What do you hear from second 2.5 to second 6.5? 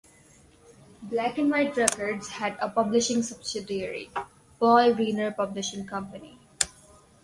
a publishing subsidiary, Paul Reiner Publishing Company.